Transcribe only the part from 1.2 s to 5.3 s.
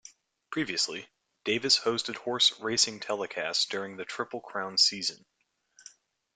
Davis hosted horse racing telecasts during the Triple Crown season.